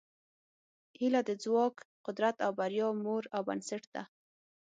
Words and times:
هیله 0.99 1.21
د 1.29 1.31
ځواک، 1.43 1.75
قدرت 2.05 2.35
او 2.45 2.51
بریا 2.59 2.87
مور 3.03 3.23
او 3.35 3.41
بنسټ 3.47 3.83
ده. 3.93 4.03